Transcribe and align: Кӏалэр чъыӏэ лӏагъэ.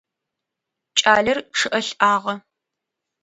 Кӏалэр 0.97 1.37
чъыӏэ 1.57 1.79
лӏагъэ. 1.87 2.35